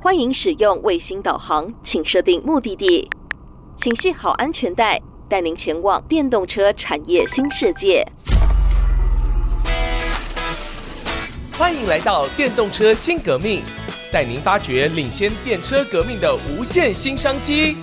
[0.00, 3.10] 欢迎使用卫星导航，请设定目的地，
[3.82, 4.96] 请系好安全带，
[5.28, 8.06] 带您前往电动车产业新世界。
[11.58, 13.60] 欢迎来到电动车新革命，
[14.12, 17.74] 带您发掘领先电车革命的无限新商机。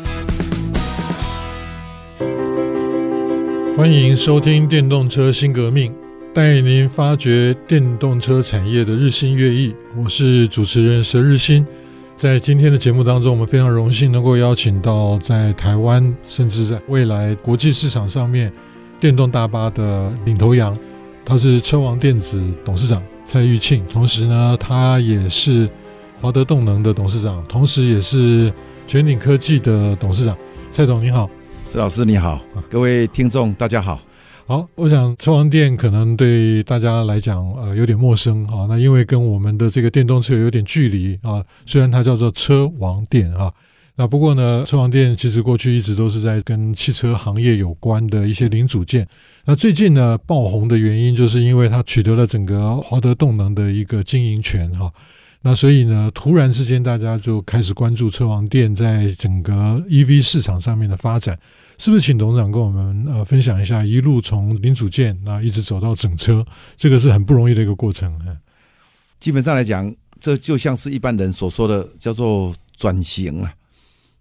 [3.75, 5.93] 欢迎收听电动车新革命，
[6.33, 9.75] 带您发掘电动车产业的日新月异。
[10.01, 11.67] 我是主持人佘日新。
[12.15, 18.51] 在今天的节目当中，我们非常荣幸能够邀请到在台湾，甚至在未来国际市场上面
[19.01, 20.77] 电动大巴的领头羊，
[21.25, 25.69] 他是车王电子董事长蔡玉庆，同时呢，他也是
[26.21, 28.51] 华德动能的董事长，同时也是
[28.87, 30.37] 全鼎科技的董事长。
[30.71, 31.29] 蔡董你好。
[31.67, 33.99] 佘老师你好，各位听众大家好。
[34.47, 43.51] 好，我想车王电可能对大家来讲呃有点陌生啊，那因为跟我们的这个电动车有点距离啊，虽然它叫做车王电啊，
[43.95, 49.07] 那不过呢，车王电其实过去一直都是在跟汽车行业有关的一些零组件。
[49.45, 54.93] 那最近呢爆红的原因，就是因为它取得了整个华德动能的一个经营权哈。
[55.47, 59.53] 那所以呢，突然之间大家就开始关注车王店在整个
[59.87, 61.39] EV 市场上面的发展，
[61.77, 62.01] 是不是？
[62.03, 66.43] 请董事长跟我们呃分享一下，一路从零组件那一直走到整车，
[66.75, 68.19] 这个是很不容易的一个过程。
[69.19, 73.53] 基本上来讲，这就像是一般人所说的叫做转型啊。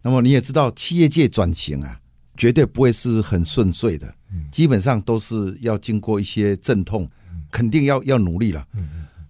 [0.03, 1.99] 那么你也知道，企业界转型啊，
[2.37, 4.13] 绝对不会是很顺遂的，
[4.53, 7.11] 基本上都是要经过一些阵痛，
[7.51, 8.67] 肯定要要努力了。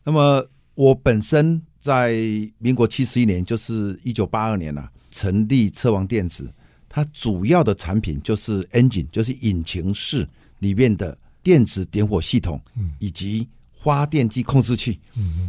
[0.02, 1.62] 那么我本身。
[1.84, 2.14] 在
[2.56, 6.50] 民国七十一年，就是一九八二年了，成立车王电子。
[6.88, 10.26] 它主要的产品就是 engine，就是引擎室
[10.60, 12.58] 里面的电子点火系统，
[12.98, 14.98] 以及发电机控制器。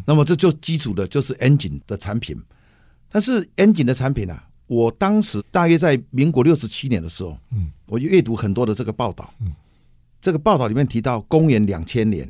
[0.05, 2.37] 那么这就基础的就是 engine 的产品。
[3.09, 7.37] 但是 engine 的产品啊，我当时大约在民国六十七年的时候，
[7.85, 9.33] 我就阅读很多的这个报道。
[10.19, 12.29] 这个报道里面提到，公元两千年，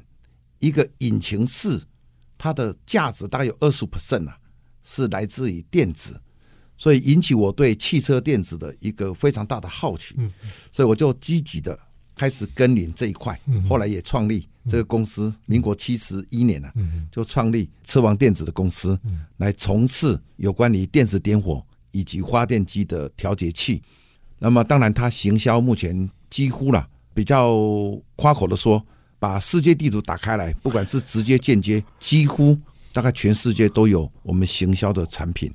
[0.59, 1.81] 一个引擎室。
[2.38, 4.38] 它的价值大概有二十 percent 啊，
[4.84, 6.19] 是来自于电子，
[6.78, 10.16] 所以引起我对汽车电子的一个非常大的好奇，
[10.72, 11.78] 所以我就积极的
[12.16, 15.34] 开始耕耘这一块，后来也创立这个公司。
[15.46, 16.72] 民国七十一年呢，
[17.12, 19.00] 就创立车王电子的公司，
[19.38, 23.81] 来从事有关于电子点火以及发电机的调节器。
[24.40, 27.56] 那么当然，它行销目前几乎了，比较
[28.17, 28.85] 夸口的说。
[29.18, 32.58] 把世界地图打开来，不管是直接间接，几乎
[32.92, 35.52] 大概全世界都有我们行销的产品。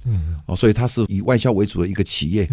[0.47, 2.48] 哦，所以它是以外销为主的一个企业。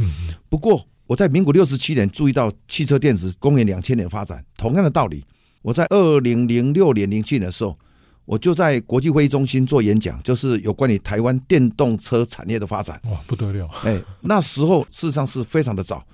[0.50, 5.24] 不过我在民国六十七年注意到汽车电子公元两千年发展，同样的道理，
[5.62, 7.78] 我在二零零六年、零七年的时候，
[8.26, 13.02] 我就在国际会议中心做演讲，就是有关于台湾电动车产业的发展。
[13.06, 13.68] 哇，不得了！
[13.86, 16.06] 哎，那时候事实上是非常的早。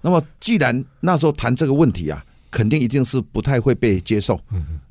[0.00, 2.24] 那么既然那时候谈这个问题啊。
[2.50, 4.40] 肯定一定是不太会被接受，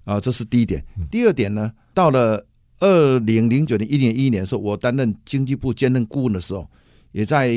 [0.03, 0.83] 啊，这是第一点。
[1.09, 2.45] 第二点呢，到了
[2.79, 6.69] 二零零九年、一年、一年的时候，我担任经济部兼任顾问的时候，
[7.11, 7.49] 也在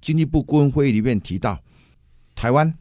[0.00, 1.60] 经济部顾问会议里面提到，
[2.34, 2.72] 台湾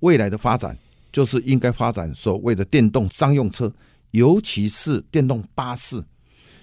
[0.00, 0.76] 未来的发展
[1.10, 3.72] 就是应该发展所谓的电动商用车，
[4.12, 6.04] 尤其是电动巴士，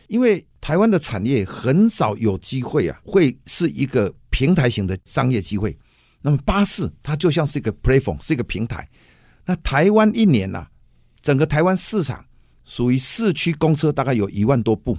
[0.07, 5.77] 因为台湾的产业很少有机会啊，会是一个平台型的商业机会。
[6.21, 8.87] 那么巴士它就像是一个 platform，是一个平台。
[9.49, 10.69] 那台湾一年呐、啊，
[11.23, 12.23] 整个台湾市场
[12.65, 14.95] 属于市区公车大概有一万多部，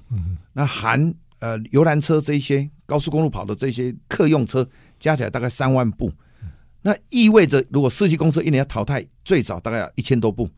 [0.54, 4.68] 那含呃游览车这些高速公路跑的这些客用车
[4.98, 6.12] 加起来大概三万部，
[6.82, 10.50] 那意味着如果市区公车一年要淘汰最少大概要一千多部，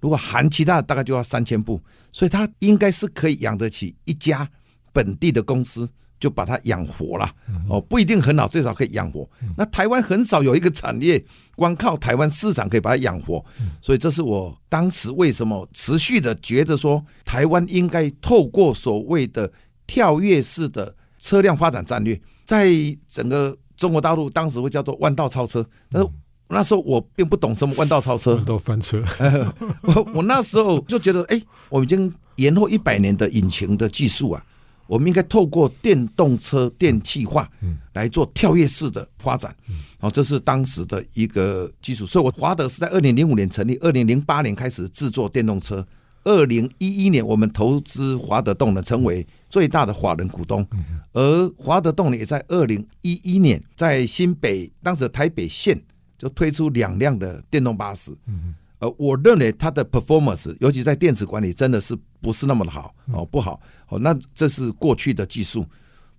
[0.00, 4.50] 如果含其他的大概就要三千部，所以它应该是可以养得起一家
[4.90, 5.86] 本地的公司。
[6.20, 7.30] 就把它养活了
[7.68, 9.28] 哦，不一定很好，最少可以养活。
[9.56, 11.22] 那台湾很少有一个产业，
[11.54, 13.44] 光靠台湾市场可以把它养活，
[13.82, 19.52] 所以这是我当时为什么持续的觉得说，台湾应该透过所谓的
[19.86, 22.72] 跳跃式的车辆发展战略，在
[23.06, 26.08] 整个中国大陆当时会叫做弯道超车，但是
[26.48, 29.02] 那时候我并不懂什么弯道超车，弯道翻车。
[29.82, 34.42] 我我那时候就觉得，哎，我已经延后一百年的引擎的技术啊。
[34.86, 37.50] 我们应该透过电动车电气化
[37.94, 39.54] 来做跳跃式的发展，
[39.98, 42.04] 好，这是当时的一个基础。
[42.04, 45.86] 所以，我华德是在二零零五年成立，二零零八年开始制作电动车，
[46.24, 50.66] 二零一一年我们投资华德动能，成为最大的法人股东，
[51.12, 55.80] 而华德动能也在二零一一年在新北当时的台北县
[56.18, 58.12] 就推出两辆的电动巴士。
[58.78, 63.98] 呃，我认为它的 performance，尤其在电池管理，真的是不是那么的好哦，不好哦。
[63.98, 65.64] 那这是过去的技术。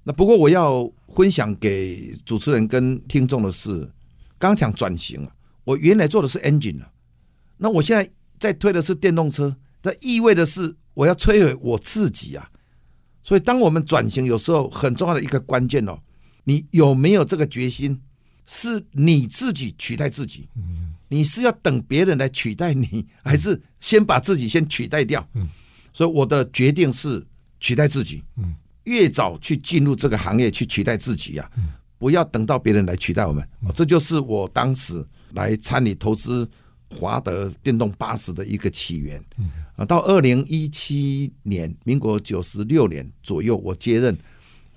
[0.03, 3.79] 那不过我要分享给主持人跟听众的是，
[4.37, 5.31] 刚刚讲转型啊，
[5.63, 6.89] 我原来做的是 engine 啊，
[7.57, 8.09] 那我现在
[8.39, 12.49] 在推的是电动车，这意味的是我要摧毁我自己啊。
[13.23, 15.99] 所以，当我们转型，有时候很重要的一个关键哦，
[16.43, 18.01] 你有没有这个决心？
[18.45, 20.47] 是你自己取代自己？
[21.07, 25.27] 你是要等别人来取代你，还是先把自己先取代掉？
[25.93, 27.25] 所以我的决定是
[27.59, 28.23] 取代自己。
[28.83, 31.49] 越早去进入这个行业去取代自己呀，
[31.97, 33.47] 不要等到别人来取代我们。
[33.73, 35.03] 这就是我当时
[35.33, 36.47] 来参与投资
[36.89, 39.19] 华德电动巴士的一个起源。
[39.75, 44.15] 啊，到二零一七年，民国九十六年左右，我接任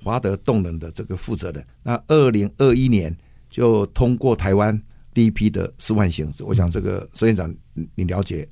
[0.02, 1.66] 华德动能的这个负责人。
[1.82, 3.14] 那二零二一年
[3.50, 4.80] 就通过台湾
[5.19, 7.53] 第一批的示范型，我想这个孙院长
[7.97, 8.49] 你了解。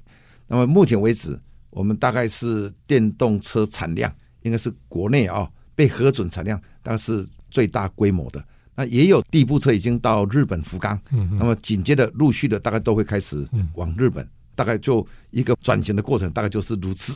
[0.49, 1.39] 那么目前为止，
[1.71, 8.45] 我们大概是电动车产量应该是国内啊被核准产量大概是最大规模的。
[8.75, 11.01] 那也有第一部车已经到日本福冈，
[11.39, 14.29] 那么紧接着陆续的大概都会开始往日本。
[14.57, 17.15] 大概就一个转型的过程，大概就是如此。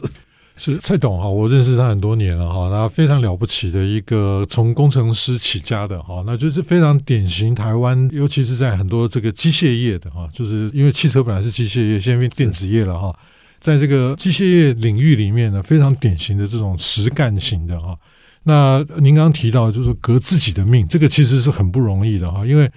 [0.61, 13.11] 是蔡董哈，我认识他很多年了哈，他非常了不起的一个从工程师起家的哈，那就是非常典型台湾，尤其是在很多这个机械业的哈，就是因为汽车本来是机械业，现在变电子业了哈，
[13.59, 17.97] 在这个机械业领域里面呢，非常典型的这种实干型的哈。
[18.43, 22.71] 那您刚刚提到就是革自己的命，这个其实是很不容易的哈，因为。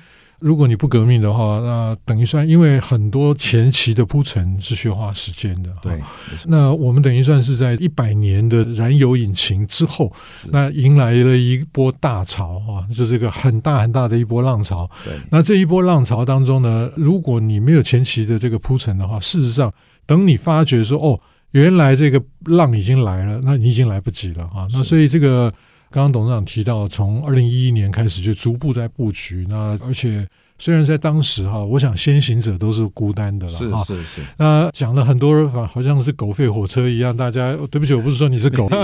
[0.43, 5.71] 如果你不革命的话，那等于算，因为很多前期的铺陈是需要花时间的。
[5.81, 5.97] 对，
[6.47, 10.11] 那我们等于算是在一百年的燃油引擎之后，
[10.51, 14.89] 那迎来了一波大潮啊，就是一个很大很大的一波浪潮。
[15.05, 19.73] 对，那这一波浪潮当中呢，如果你没有前期的这个铺陈的话，事实上，
[20.05, 21.17] 等你发觉说哦，
[21.51, 24.67] 原来这个浪已经来了，那你已经来不及了啊。
[24.73, 25.53] 那所以这个。
[25.93, 29.45] 刚刚董事长提到，从二零一一年开始就逐步在布局。
[29.47, 33.83] 那而且虽然在当时哈，我想先行者都是孤单的了哈。
[33.83, 34.21] 是是是。
[34.35, 37.15] 那讲了很多人反，好像是狗吠火车一样。
[37.15, 38.67] 大家对不起，我不是说你是狗。
[38.73, 38.75] 没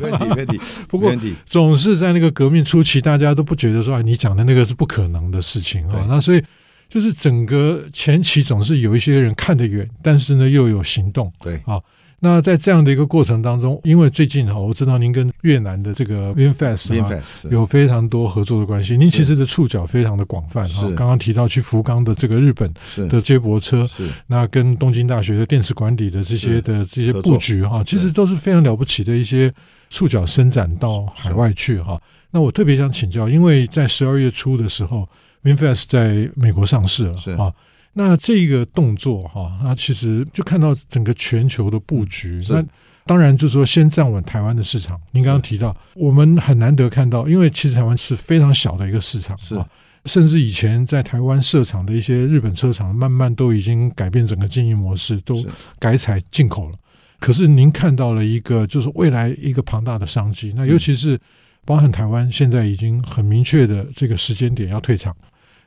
[0.00, 0.60] 问题，没问题。
[0.88, 1.14] 不过
[1.44, 6.04] 总是在那个革命初期，大家都不觉得说啊，你讲的那个是不可能的事情啊。
[6.08, 6.42] 那所以
[6.88, 11.32] 就是整个前期总是有一些人看得远，但是呢又有行动。
[11.38, 11.80] 对啊。
[12.18, 17.20] 那在这样的一个过程当中，因为最近哈，我知道您跟越南的这个 VinFast
[17.50, 18.96] 有非常多合作的关系。
[18.96, 20.90] 您其实的触角非常的广泛哈。
[20.96, 22.72] 刚刚提到去福冈的这个日本
[23.10, 29.52] 的接驳车，是那跟东京大学的电池管理的这些的这些布局哈，其实都是非常了不起的一些
[29.90, 32.00] 触角伸展到海外去哈。
[32.30, 35.06] 那我特别想请教，因为在十二月初的时候
[35.44, 37.52] ，VinFast 在美国上市了啊。
[37.98, 42.38] 那这个动作哈，那其实就看到整个全球的布局。
[42.50, 42.62] 那
[43.06, 45.00] 当然就是说，先站稳台湾的市场。
[45.12, 49.58] 您刚刚提到，我们很难得看到，因为其实台湾是非常小的一个市场，是
[50.04, 55.42] 甚至以前在台湾设厂的一些日本车厂，慢慢都已经改变整个经营模式，都
[55.78, 56.76] 改采进口了。
[57.18, 60.52] 可是您看到了一个，就是未来一个庞大的商机。
[60.54, 61.18] 那尤其是
[61.64, 65.16] 包含台湾现在已经很明确的这个时间点要退场。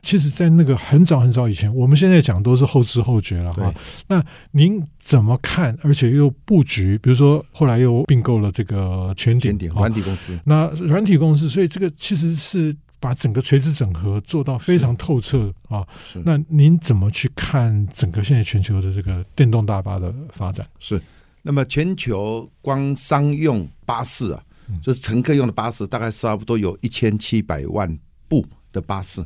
[0.02, 3.72] 其实，在那个很早很早以前，我们现在讲都是后知后觉了哈。
[4.08, 5.76] 那您怎么看？
[5.82, 10.40] 而且又布局，比如说后来又并购了这个全点软体公司。
[10.44, 15.86] 那软体公司，所以这个其实是把整个垂直整合做到非常透彻啊。
[16.04, 20.66] 是那您怎么去看整个现在全球的这个电动大巴的发展？
[20.78, 21.00] 是。
[21.42, 24.42] 那么全球光商用巴士啊，
[24.82, 29.24] 就是乘客用的巴士，大概差不多有一千七百万部的巴士。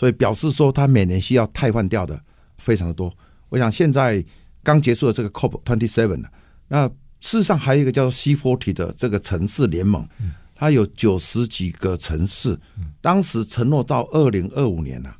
[0.00, 2.18] 所以表示说，它每年需要汰换掉的
[2.56, 3.14] 非常的多。
[3.50, 4.24] 我想现在
[4.62, 6.24] 刚结束的这个 COP twenty seven
[6.68, 10.08] 那事实上还有一个叫做 C forty 的这个城市联盟，
[10.54, 12.58] 它有九十几个城市，
[13.02, 15.14] 当时承诺到二零二五年了，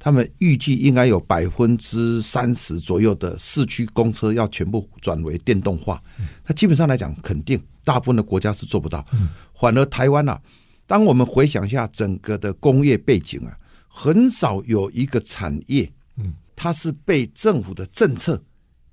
[0.00, 6.02] 他们预计应该有百分之三十左右的市区公车要全部转为电动化。
[6.44, 9.06] 那基本上来讲，肯定大部分的国家是做不到，
[9.54, 10.40] 反而台湾啊，
[10.88, 13.56] 当我们回想一下整个的工业背景啊。
[13.96, 18.42] 很少有一个产业，嗯，它是被政府的政策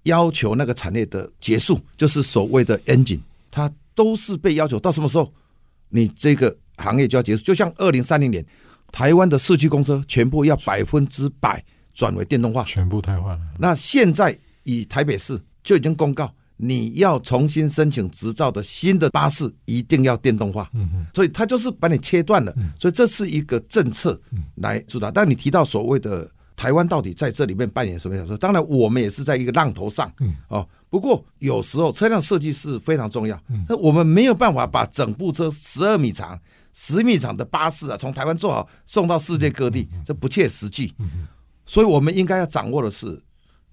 [0.03, 5.33] 要求那个产业的结束，就是所谓的 engine，它都是被要求到什么时候，
[5.89, 7.41] 你这个行业就要结束。
[7.41, 8.45] 就像二零三零年，
[8.91, 11.65] 台湾的市区公车全部要百分之百
[11.95, 13.45] 转为电动化，全部汰换了。
[13.57, 16.31] 那现在以台北市就已经公告。
[16.61, 20.69] 你要重新申请执照的新的巴士一定要电动化，
[21.13, 24.19] 所以它就是把你切断了，所以这是一个政策
[24.55, 25.09] 来主导。
[25.09, 28.37] 但你提到所谓的台湾到底在这里面扮演什么角色？
[28.37, 30.11] 当然我们也是在一个浪头上，
[30.47, 30.67] 哦。
[30.91, 36.37] 不过有时候车辆设计是非常重要，那我们没有办法把整部车十二米长、
[36.73, 40.93] 十米长的巴士啊，从台湾做好送到世界各地，这不切实际。
[41.65, 43.21] 所以我们应该要掌握的是，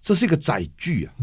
[0.00, 1.14] 这是一个载具啊。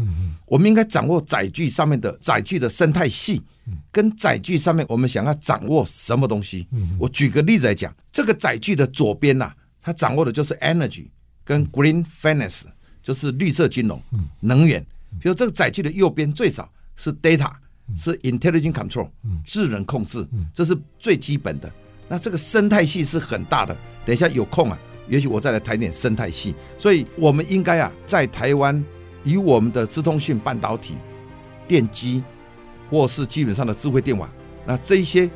[0.46, 3.42] 我们应该掌握载具上面的载具的生态系，
[3.90, 6.68] 跟载具上面我们想要掌握什么东西。
[6.98, 11.08] 我举个例子来讲，这个载具的左边呐，它掌握的就是 energy
[11.44, 12.64] 跟 green finance，
[13.02, 14.00] 就是绿色金融、
[14.40, 14.84] 能源。
[15.20, 17.50] 比如这个载具的右边最少是 data，
[17.96, 19.08] 是 intelligent control，
[19.44, 21.72] 智能控制，这是最基本的。
[22.08, 23.76] 那这个生态系是很大的。
[24.04, 24.78] 等一下有空啊。
[25.08, 28.84] 也许我再来谈点生态系，所以我们应该啊，在台湾
[29.22, 30.94] 以我们的资通讯半导体、
[31.68, 32.22] 电机，
[32.90, 34.28] 或是基本上的智慧电网，
[34.66, 35.30] 那这一些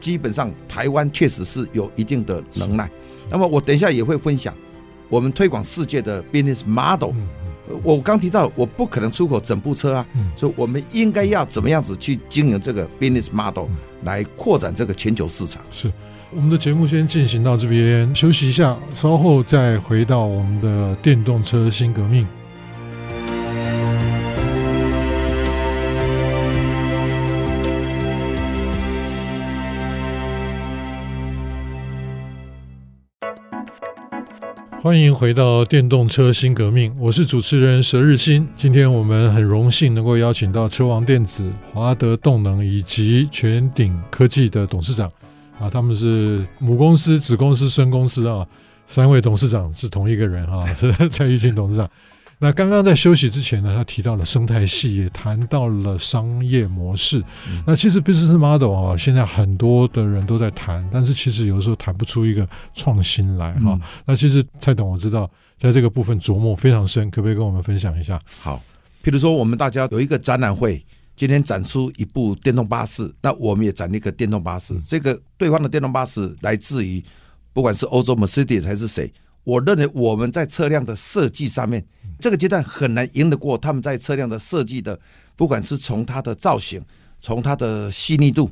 [0.00, 2.90] 基本上台湾确实是有一定的能耐。
[3.30, 4.54] 那么我等一下也会分享
[5.08, 7.12] 我们推广世界的 business model。
[7.82, 13.66] 我刚提到我不可能出口整部车啊，所以我们应该要怎么样子去经营这个 business model
[14.02, 15.62] 来扩展这个全球市场？
[15.70, 15.88] 是。
[16.34, 22.26] 我们的节目先进行到这边，休息一下，稍后再回到我们的电动车新革命。
[34.82, 38.48] 欢迎回到电动车新革命，我是主持人佘日新。
[38.56, 45.12] 今天我们很荣幸能够邀请到车王电子、华德动能以及全鼎科技的董事长。
[45.62, 48.44] 啊，他们是母公司、子公司、孙公司啊，
[48.88, 51.88] 三位董事长是同一个人哈，是 蔡玉庆董事长。
[52.40, 57.20] 那刚刚在休息之前呢，他提到了生态系，也谈到了商业模式。
[57.48, 63.74] 嗯、那其实 business model 啊，现在很多的人都在谈，但是其实有的时候谈不出一个创新来哈。
[63.74, 68.20] 嗯、那其实蔡董我知道，在这个部分琢磨非常深，可不可以跟我们分享一下？
[68.40, 68.60] 好，
[69.04, 70.84] 譬如说我们大家有一个展览会。
[71.14, 74.74] 今天展出一部电动巴士，那我们也展了一个电动巴士。
[74.80, 77.02] 这个对方的电动巴士来自于
[77.52, 79.12] 不管是欧洲 Mercedes 还是谁，
[79.44, 81.86] 我认为我们在车辆的设计上面，
[82.18, 84.98] 这个阶段很难赢得过他们在车辆的设计的，
[85.36, 86.82] 不管是从它的造型，
[87.20, 88.50] 从它的细腻度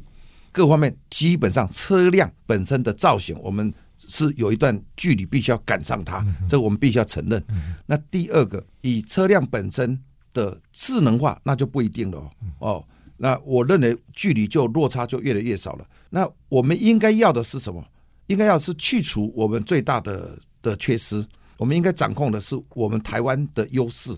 [0.53, 3.73] 各方面，基本上车辆本身的造型，我们
[4.07, 7.43] 是有一段距离必须要赶上它，这个我们必须要承认。
[7.87, 9.99] 那第二个，以车辆本身。
[10.33, 12.85] 的智能化那就不一定了哦，哦，
[13.17, 15.87] 那我认为距离就落差就越来越少了。
[16.11, 17.85] 那我们应该要的是什么？
[18.27, 21.25] 应该要是去除我们最大的的缺失。
[21.59, 24.17] 我们应该掌控的是我们台湾的优势。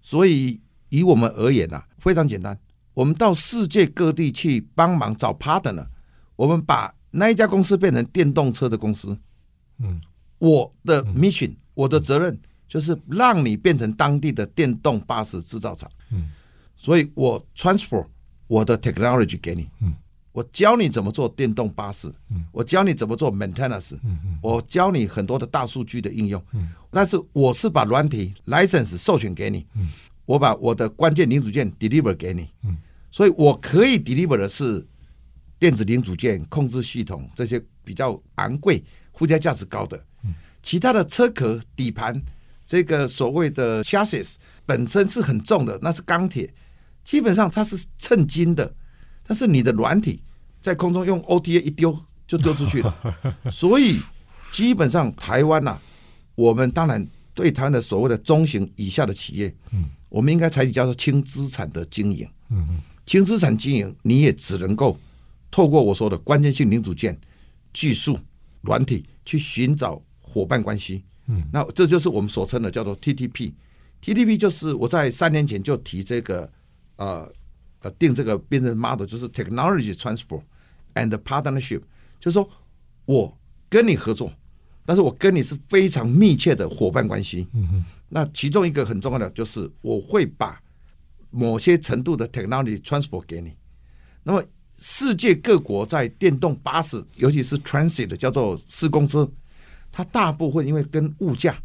[0.00, 0.60] 所以
[0.90, 2.58] 以我们而言啊，非常简单，
[2.94, 5.86] 我们到世界各地去帮忙找 partner，
[6.36, 9.18] 我们把那一家公司变成电动车的公司。
[9.78, 10.00] 嗯，
[10.38, 12.38] 我的 mission，我的责任。
[12.68, 16.28] 就是让你变成当地的电动巴士制造厂，嗯，
[16.76, 18.04] 所以我 transfer
[18.48, 19.94] 我的 technology 给你，嗯，
[20.32, 29.88] 我教你怎么做电动巴士，嗯，我教你怎么做 maintenance，嗯嗯，我教你很多的大数据的应用，嗯，但是我是把软体 license 授权给你，嗯，
[30.24, 32.76] 我把我的关键零组件 deliver 给你，嗯，
[33.12, 34.84] 所以我可以 deliver 的是
[35.58, 38.82] 电子零组件、控制系统这些比较昂贵、
[39.14, 42.20] 附加价值高的，嗯，其他的车壳、底盘。
[42.66, 44.34] 这个所谓的 chassis
[44.66, 46.52] 本身是很重的，那是钢铁，
[47.04, 48.74] 基本上它是称斤的。
[49.24, 50.22] 但是你的软体
[50.60, 51.96] 在空中用 OTA 一丢
[52.26, 53.16] 就丢出去了，
[53.50, 54.00] 所以
[54.50, 55.82] 基本上台湾呐、啊，
[56.34, 59.54] 我们当然对台湾的所谓的中型以下的企业，
[60.08, 62.28] 我们应该采取叫做轻资产的经营。
[63.04, 64.98] 轻资产经营你也只能够
[65.50, 67.16] 透过我说的关键性零组件、
[67.72, 68.18] 技术、
[68.62, 71.04] 软体去寻找伙伴关系。
[71.26, 73.52] 嗯，那这就是我们所称的叫做 TTP。
[74.02, 76.50] TTP 就是我在三年前就提这个，
[76.96, 77.28] 呃
[77.80, 80.40] 呃，定这个 business model，就是 technology transfer
[80.94, 81.80] and partnership，
[82.20, 82.48] 就是说
[83.06, 83.36] 我
[83.68, 84.32] 跟你合作，
[84.84, 87.48] 但是我跟你是非常密切的伙伴关系。
[87.52, 87.84] 嗯哼。
[88.08, 90.62] 那其中一个很重要的就是我会把
[91.30, 93.56] 某些程度的 technology transfer 给你。
[94.22, 94.44] 那么
[94.76, 99.28] 世界各国在电动巴士，尤其是 transit 叫做市公车。
[99.96, 101.56] 它大部分因为跟物价，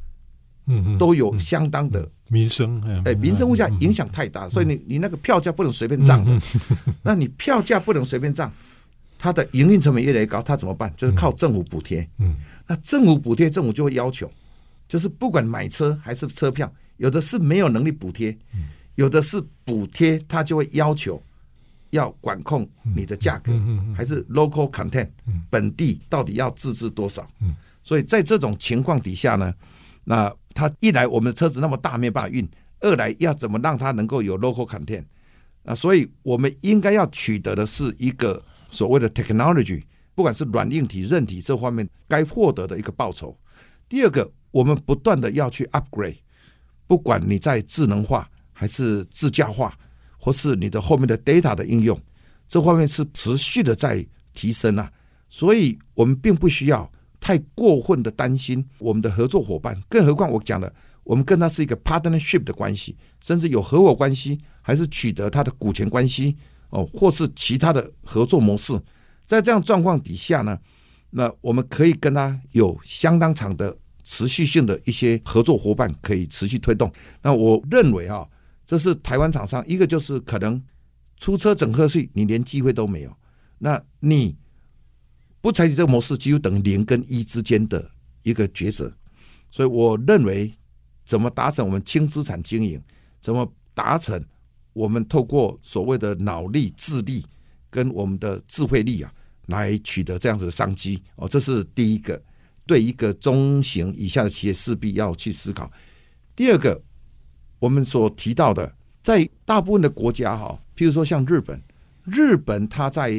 [0.65, 6.41] 嗯，都有相当的民生，哎，民生物价影响太大，所以你你那个票价不能随便涨的。
[7.03, 8.49] 那你票价不能随便涨，
[9.19, 10.93] 它的营运成本越来越高，它怎么办？
[10.95, 12.07] 就是靠政府补贴。
[12.19, 12.33] 嗯，
[12.65, 14.31] 那政府补贴，政府就会要求，
[14.87, 18.33] 就是不管买车还是车票，有的是没有能力补贴，
[18.95, 21.21] 有的是补贴，它就会要求
[21.89, 23.51] 要管控你的价格，
[23.93, 25.09] 还是 local content，
[25.49, 27.29] 本地到底要自制多少？
[27.83, 29.53] 所以在这种情况底下呢，
[30.03, 32.47] 那它一来我们的车子那么大没办法运，
[32.79, 35.05] 二来要怎么让它能够有 local content
[35.65, 35.73] 啊？
[35.73, 39.83] 所以我们应该要取得的是一个所谓的 technology
[40.13, 43.37] 不管是软硬体、韧体这方面该获得的一个报酬。
[43.87, 46.17] 第二个，我们不断的要去 upgrade，
[46.85, 49.77] 不管你在智能化还是自驾化，
[50.17, 51.99] 或是你的后面的 data 的应用，
[52.47, 54.91] 这方面是持续的在提升啊。
[55.27, 60.73] 所以，我们并不需要太过分的担心我们的合作伙伴，更何况我讲的，
[61.03, 66.35] 我们跟他是一个 partnership 的关系，甚至有合伙关系，还是取得他的股权关系
[66.71, 68.77] 哦，或是其他的合作模式。
[69.25, 70.59] 在这样状况底下呢，
[71.11, 76.91] 那我们可以跟他有相当长的持续性的一些合作伙伴可以持续推动。
[77.21, 78.27] 那我认为啊，
[78.65, 80.61] 这是台湾厂商一个就是可能
[81.17, 83.15] 出车整合税，你连机会都没有。
[83.59, 84.35] 那你
[85.41, 87.91] 不采取这个模式，几乎等于零跟一之间的
[88.23, 88.93] 一个抉择。
[89.49, 90.53] 所以我认为，
[91.03, 92.81] 怎么达成我们轻资产经营，
[93.19, 94.23] 怎么达成
[94.73, 97.25] 我们透过所谓的脑力、智力
[97.69, 99.13] 跟我们的智慧力啊。
[99.47, 102.21] 来取得这样子的商机哦，这是第一个，
[102.65, 105.69] 对一个中型以下的企业势必要去思考。
[106.37, 106.81] 第二个，
[107.59, 111.61] 我们所提到的，在大部分的国家哈，譬如说像日本，
[112.05, 113.11] 日本它在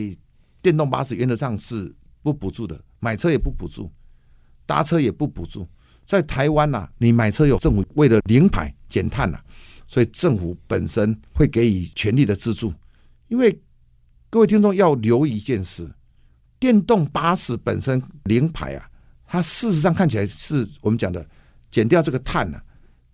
[0.62, 3.90] 电动巴士原则上是不补助的，买车也不补助，
[4.64, 5.68] 搭车也不补助。
[6.04, 9.38] 在台湾呐，你买车有政府为了零排减碳呐，
[9.86, 12.72] 所以政府本身会给予全力的资助。
[13.28, 13.60] 因为
[14.30, 15.90] 各位听众要留意一件事。
[16.58, 18.88] 电动巴士本身零排啊，
[19.26, 21.28] 它事实上看起来是我们讲的
[21.72, 22.62] 减掉这个碳呐、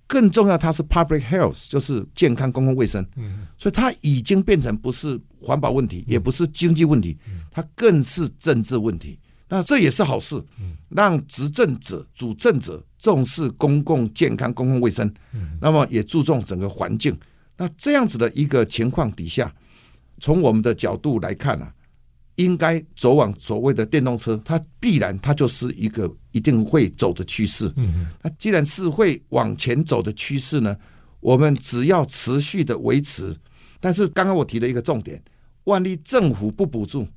[0.08, 3.06] 更重要它是 public health，就是健康公共卫生。
[3.56, 7.16] 所以它已经变成不是环保问题，也不是经济问题，
[7.50, 9.16] 它更是政治问题。
[9.50, 10.42] 那这也是好事，
[10.88, 15.12] 让执政者、主政者重视公共健康、公共卫生，
[15.60, 17.16] 那么也注重整个环境。
[17.56, 19.54] 那这样子的一个情况底下，
[20.18, 21.72] 从我们的角度来看啊。
[22.38, 27.72] 应该走往所谓的电动车，它必然它就是一个一定会走的趋势。
[27.76, 30.76] 嗯那既然是会往前走的趋势呢，
[31.20, 33.36] 我们只要持续的维持。
[33.80, 35.20] 但是刚刚我提了一个重点，
[35.64, 37.08] 万一政府不补助，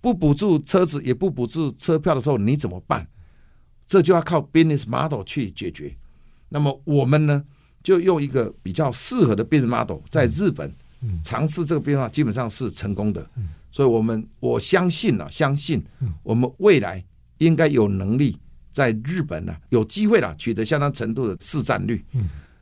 [0.00, 3.08] 不补助车子，也不补助车票的时候，你怎么办？
[3.86, 5.96] 这就要靠 business model 去解决。
[6.50, 7.42] 那么我们呢，
[7.82, 10.72] 就用一个比较适合的 business model，在日本
[11.24, 13.28] 尝试这个变化，基本上是成功的。
[13.72, 15.82] 所以，我们我相信了、啊，相信
[16.22, 17.02] 我们未来
[17.38, 18.38] 应该有能力
[18.70, 22.04] 在日本呢、啊、有机会了取得相当程度的市占率。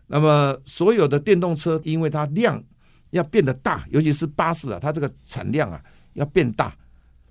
[0.06, 2.62] 那么，所有的电动车，因为它量
[3.10, 5.82] 要变得大，尤其是巴士啊，它这个产量啊
[6.14, 6.74] 要变大。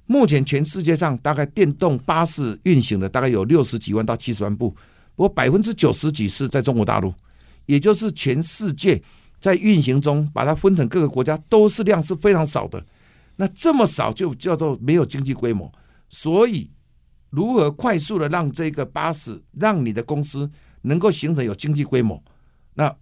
[0.05, 4.71] 目前全世界上大概电动巴士运行的大概有六十几万到七十万部，
[5.15, 7.13] 不过百分之九十几是在中国大陆，
[7.65, 9.01] 也就是全世界
[9.39, 12.83] 在运行中把它分成各个国家都是量是非常少的。
[13.41, 15.71] 那这么少就叫做没有经济规模，
[16.09, 16.69] 所以
[17.29, 22.21] 如何快速的让这个巴士，让你的公司能够形成有经济规模，
[22.73, 22.93] 那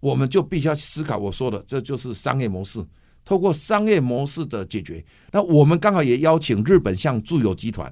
[0.00, 2.84] 我们就必须要思考我说的，这就是商业模式。
[3.24, 7.90] 透过商业模式的解决，那我们刚好也邀请日本向住友集团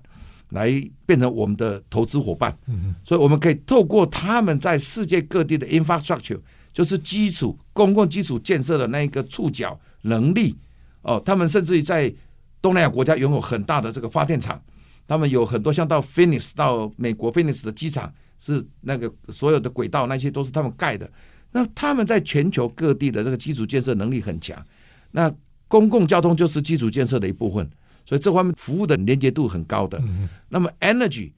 [0.48, 0.68] 来
[1.06, 2.58] 变成我们的投资伙伴，
[3.04, 6.40] 所以我们可以透过他们在世界各地的 infrastructure，
[6.72, 10.56] 就是基础公共基础建设的那一个触角能力。
[11.02, 12.12] 哦，他们甚至于在
[12.60, 14.62] 东南亚国家拥有很大的这个发电厂，
[15.06, 21.10] 他们有很多像到 Phoenix 到美国 Phoenix 的机场是那个所有的轨道那些都是他们盖的。
[21.50, 24.64] 那他们在全球各地的这个基础建设能力很强。
[25.10, 25.30] 那
[25.68, 27.68] 公共交通就是基础建设的一部分，
[28.06, 30.02] 所以这方面服务的连接度很高的。
[30.48, 31.32] 那么 Energy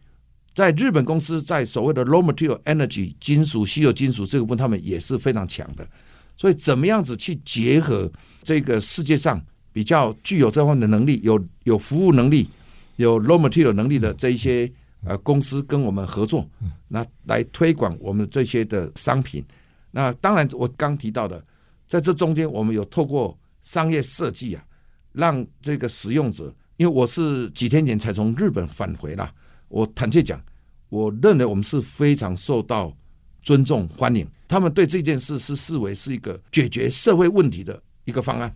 [0.54, 5.88] 在日本公司在所谓的 Raw Material Energy 金属稀有金属这个部分，他们也是非常强的。
[6.36, 9.44] 所以怎么样子去结合这个世界上？
[9.74, 12.48] 比较具有这方面的能力，有有服务能力，
[12.94, 14.70] 有 raw material 能力的这一些
[15.04, 16.48] 呃公司跟我们合作，
[16.86, 19.44] 那来推广我们这些的商品。
[19.90, 21.44] 那当然，我刚提到的，
[21.88, 24.64] 在这中间，我们有透过商业设计啊，
[25.12, 29.32] 让这个使用者，因为我是几天前才从日本返回啦，
[29.66, 30.40] 我坦率讲，
[30.88, 32.96] 我认为我们是非常受到
[33.42, 38.54] 尊重欢迎，他们对这件事是视为是一个解决社会问题的一个方案。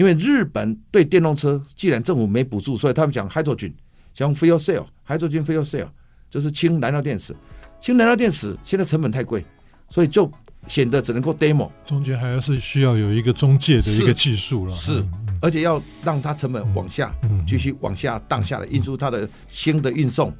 [0.00, 3.70] 因为日本对电动车，既然政府没补助，所以他们讲 hydrogen，
[4.14, 5.88] 讲 fuel cell，hydrogen fuel cell
[6.30, 7.36] 就是氢燃料电池。
[7.78, 9.44] 氢燃料电池现在成本太贵，
[9.90, 10.32] 所以就
[10.66, 11.70] 显得只能够 demo。
[11.84, 15.04] 中间还是需要有一个中介的一个技术了，是，
[15.42, 17.14] 而且要让它成本往下
[17.46, 20.34] 继续往下荡下来，运输它的氢的运送、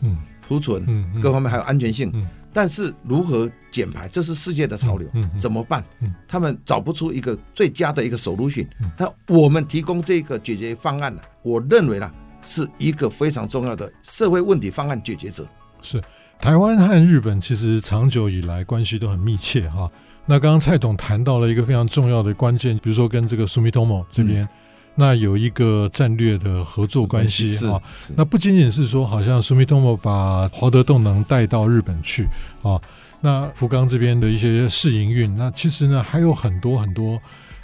[0.48, 2.10] 储存各方面还有安全性。
[2.52, 5.08] 但是如何减排，这是世界的潮流，
[5.38, 5.84] 怎么办？
[6.26, 8.66] 他们找不出一个最佳的一个 solution。
[8.98, 11.22] 那我们提供这个解决方案呢？
[11.42, 12.10] 我认为呢，
[12.44, 15.46] 是一个非常重要的社会问题方案解决者。
[15.82, 16.00] 是
[16.38, 19.90] 台湾和日本其实长久以来关系都很密切哈。
[20.26, 24.48] 那刚刚蔡董谈到了一个非常重要的关键，比如说跟这个 Sumitomo 这边，嗯、
[24.94, 27.80] 那有一个战略的合作关系啊。
[28.16, 32.26] 那不仅仅是说，好像 Sumitomo 把华德动能带到日本去
[32.62, 32.80] 啊，
[33.20, 37.18] 那福冈这边的一些试营运，那其实呢还有很多很多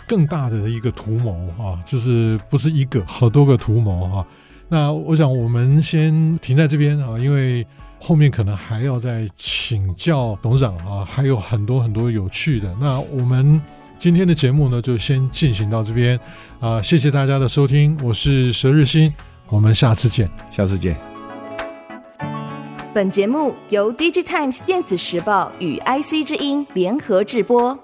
[0.06, 4.26] 更大的一个图谋啊，就是不是一个，好多个图谋哈。
[4.68, 7.66] 那我想我们先停在这边啊，因为
[8.00, 12.74] 后面可能还要再请教董事长啊，还有很多很多有趣的。
[12.80, 13.60] 那我们
[13.98, 16.18] 今天的节目呢，就先进行到这边
[16.60, 19.12] 啊，谢谢大家的收听，我是佘日新，
[19.48, 20.96] 我们下次见，下次见。
[22.94, 27.78] 本节目由 DigiTimes 电子时报与 IC 之音联合制播。